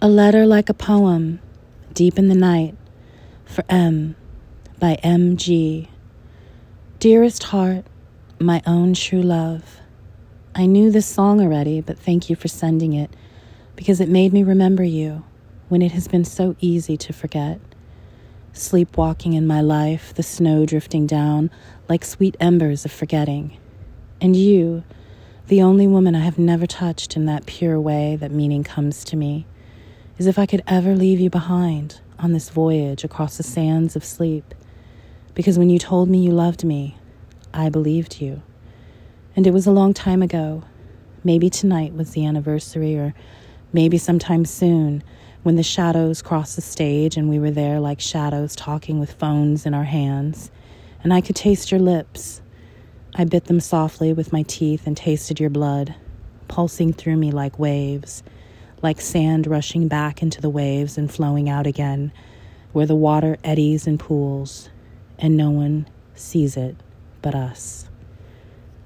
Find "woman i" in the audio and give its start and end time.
25.88-26.20